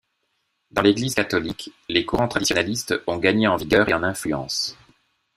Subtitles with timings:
[0.71, 4.75] Dans l'Église catholique, les courants traditionalistes ont gagné en vigueur et en influence.